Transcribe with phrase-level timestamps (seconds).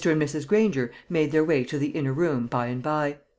[0.09, 0.47] and Mrs.
[0.47, 3.17] Granger made their way to the inner room by and by.